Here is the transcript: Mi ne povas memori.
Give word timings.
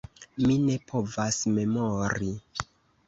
Mi 0.45 0.53
ne 0.61 0.77
povas 0.93 1.37
memori. 1.59 2.33